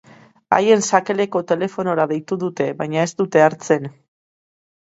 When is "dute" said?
2.45-2.67, 3.23-3.45